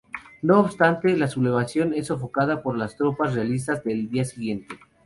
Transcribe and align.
No 0.41 0.59
obstante, 0.59 1.15
la 1.15 1.27
sublevación 1.27 1.93
es 1.93 2.07
sofocada 2.07 2.63
por 2.63 2.75
las 2.75 2.97
tropas 2.97 3.35
realistas 3.35 3.83
al 3.85 4.09
día 4.09 4.25
siguiente. 4.25 4.77